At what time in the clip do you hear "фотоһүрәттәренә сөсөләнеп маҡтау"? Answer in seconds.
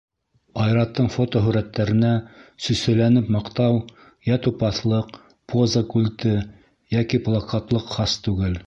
1.15-3.77